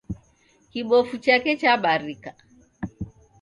Kibofu 0.71 1.15
chake 1.23 1.51
chabarika 1.61 2.31